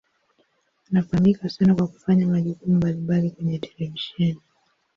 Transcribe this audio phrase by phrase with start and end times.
[0.91, 4.41] Anafahamika sana kwa kufanya majukumu mbalimbali kwenye televisheni.